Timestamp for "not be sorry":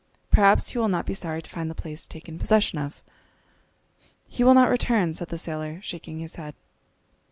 0.87-1.43